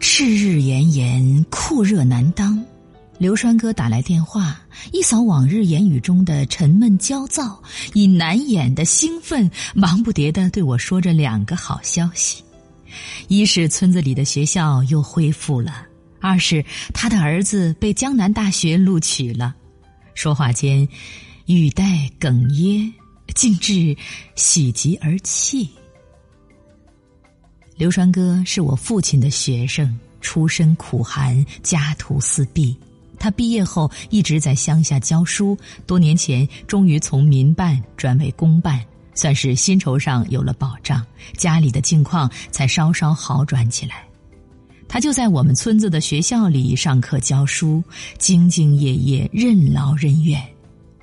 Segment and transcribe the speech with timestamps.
[0.00, 2.64] 赤日炎炎，酷热难当。
[3.18, 4.58] 刘栓哥打来电话，
[4.92, 7.62] 一扫往日言语中的沉闷焦躁，
[7.92, 12.42] 以难掩的兴奋，忙不迭的对我说着两个好消息：
[13.28, 15.86] 一是村子里的学校又恢复了；
[16.18, 16.64] 二是
[16.94, 19.54] 他的儿子被江南大学录取了。
[20.14, 20.88] 说话间，
[21.44, 22.90] 语带哽咽，
[23.34, 23.94] 竟至
[24.34, 25.68] 喜极而泣。
[27.80, 32.76] 刘川哥是我父亲的学生，出身苦寒，家徒四壁。
[33.18, 41.02] 他毕业后一直在乡下教书，多年前终于从民办转为公办，算是薪酬上有了保障，
[41.38, 44.04] 家里的境况才稍稍好转起来。
[44.86, 47.82] 他就在我们村子的学校里上课教书，
[48.18, 50.38] 兢兢业业，任劳任怨。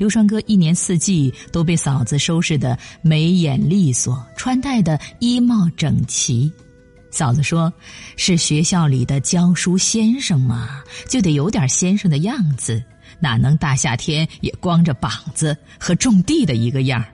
[0.00, 6.50] 刘双哥一年四季都被嫂子收拾得眉眼利索，穿戴的衣帽整齐。
[7.10, 7.70] 嫂子说
[8.16, 12.82] ：“是学校里的教书先生嘛，就得有点先生的样子，
[13.20, 17.12] 哪能大夏天也光着膀子和种地的一个样儿？”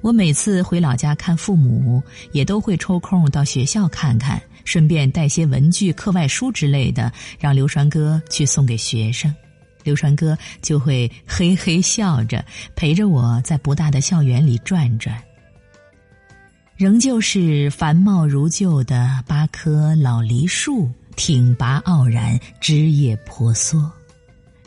[0.00, 9.30] 我每次回老家看父母，也都会抽空到学校看看，顺便带些文具、课外书之类的，让刘传哥去送给学生。
[9.82, 12.44] 刘传哥就会嘿嘿笑着
[12.74, 15.16] 陪着我在不大的校园里转转。
[16.76, 23.78] 仍旧是繁茂如旧的八棵老梨树，挺拔傲然，枝叶婆娑；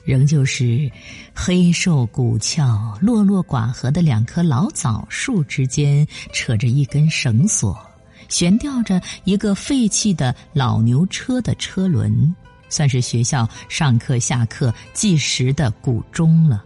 [0.05, 0.89] 仍旧是
[1.33, 7.77] 黑瘦骨俏、落落寡合的两棵老枣树之间，扯着一根绳索，
[8.29, 12.33] 悬吊着一个废弃的老牛车的车轮，
[12.69, 16.63] 算是学校上课下课计时的古钟了。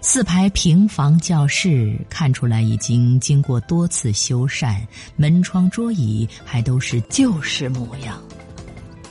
[0.00, 4.84] 四排平房教室看出来已经经过多次修缮，
[5.14, 8.20] 门窗桌椅还都是旧式模样。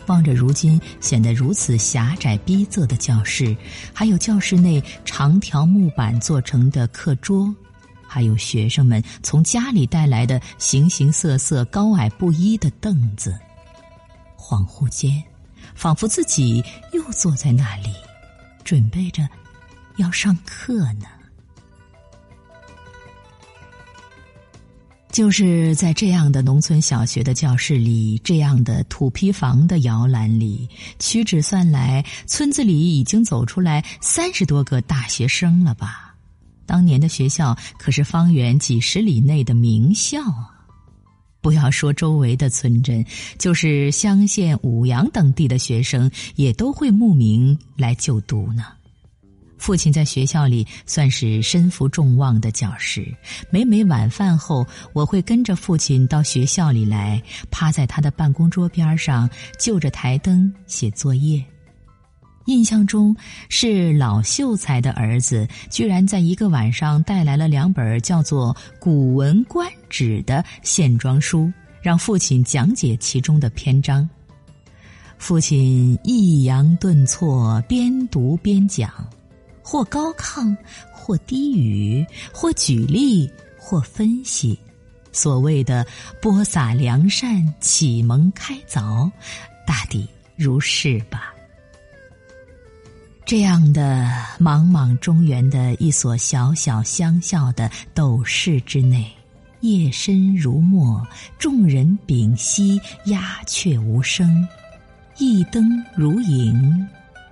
[0.08, 3.56] 望着如今显得如此狭窄逼仄的教室，
[3.94, 7.56] 还有教室内长条木板做成的课桌，
[8.06, 13.34] 还有学生们从家里带来的形形色色、高矮不一的凳子，
[14.38, 15.24] 恍惚间，
[15.76, 17.90] 仿佛自己又坐在那里，
[18.64, 19.28] 准备着。
[19.98, 21.06] 要上课呢，
[25.12, 30.68] 就是在这样的农村小学的教室里，这样的土坯房的摇篮里，
[30.98, 36.16] 屈指算来，村子里已经走出来三十多个大学生了吧？
[36.66, 40.51] 当年的学校可是方圆几十里内的名校啊！
[41.42, 43.04] 不要说周围的村镇，
[43.38, 48.66] 就是乡县武阳等地的学生，也都会慕名来就读呢。
[49.58, 53.06] 父亲在学校里算是身负众望的教师。
[53.52, 61.44] 每每晚饭后，我会跟着父亲到学校里来，趴在他的办公桌边上，就着台灯写作业。
[62.46, 63.16] 印象中
[63.50, 71.52] 是老秀才的儿子，居然在一个晚上带来了两本叫做《古文观止》的线装书，
[71.82, 74.10] 让父亲讲解其中的篇章。
[75.18, 78.92] 父亲抑扬顿挫，边读边讲。
[79.64, 80.54] 或高亢，
[80.92, 84.60] 或低语，或举例，或分析，
[85.14, 85.86] 所谓的
[86.20, 89.10] 播撒良善、启蒙开凿，
[89.66, 91.34] 大抵如是吧。
[93.32, 94.12] 这样的
[94.42, 99.10] 茫茫中原的一所小小乡校的斗室之内，
[99.62, 101.08] 夜深如墨，
[101.40, 104.46] 众人屏息，鸦雀无声，
[105.18, 106.86] 一灯如影。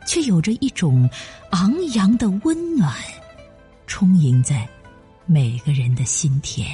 [0.06, 1.10] 却有着一种
[1.50, 2.96] 昂扬的温暖，
[3.86, 4.66] 充盈在
[5.26, 6.66] 每个人的心田。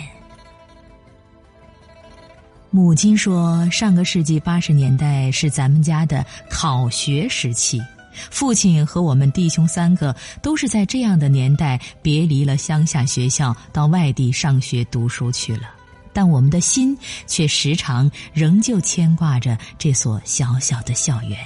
[2.69, 7.81] 母亲说，上个世纪八十年代是咱们家的考学时期，
[8.29, 15.69] 父亲和我们弟兄三个都是在这样的年代别离了乡下学校，到外地上学读书去了。
[16.13, 21.37] 但我们的心却时常仍旧牵挂着这所小小的校园，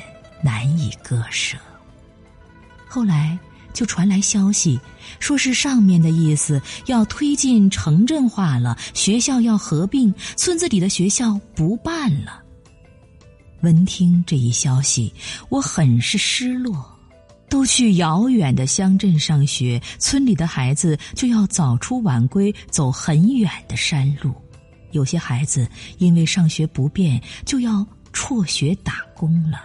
[0.44, 1.58] 难以割舍。
[2.88, 3.38] 后来
[3.74, 4.80] 就传来消息，
[5.20, 12.44] 说是上面的意思要推进城镇化了，学校要合并，村子里的学校不办了。
[13.62, 15.14] 闻听这一消息，
[15.50, 16.86] 我很是失落。
[17.50, 24.32] 都去遥远的乡镇上学，村里的孩子就要早出晚归，走很远的山路。
[24.92, 25.68] 有些孩子
[25.98, 27.84] 因为上学不便，就要
[28.14, 29.60] 辍学打工了。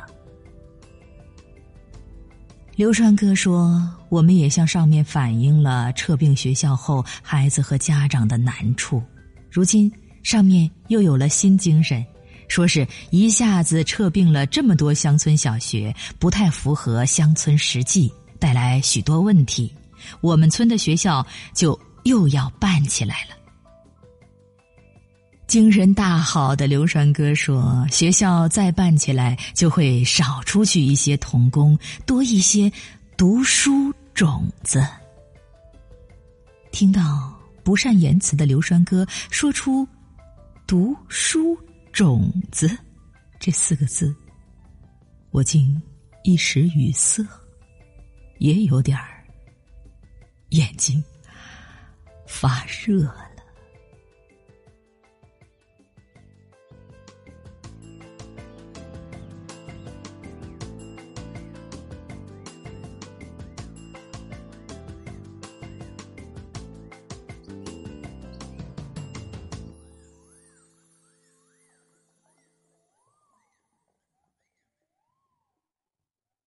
[2.74, 9.02] 刘川哥说：“我们也向上面反映了撤并学校后孩子和家长的难处。
[9.50, 9.92] 如今
[10.22, 12.04] 上面又有了新精神，
[12.48, 19.72] 说是一下子撤并了这么多乡村小学，不太符合乡村实际，带来许多问题。
[20.20, 23.36] 我们村的学校就又要办起来了。
[25.46, 32.72] 精神大好的刘栓哥说：“学校再办起来，就会少出去一些童工，多一些
[33.16, 34.84] 读书种子。”
[36.72, 37.32] 听到
[37.62, 39.86] 不善言辞的刘栓哥说出
[40.66, 41.56] “读书
[41.94, 42.68] 种子”
[43.38, 44.12] 这四个字，
[45.30, 45.80] 我竟
[46.24, 47.24] 一时语塞，
[48.38, 49.24] 也有点儿
[50.48, 51.02] 眼睛
[52.26, 53.33] 发热了。